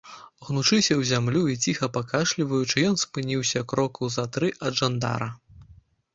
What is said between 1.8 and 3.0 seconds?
пакашліваючы, ён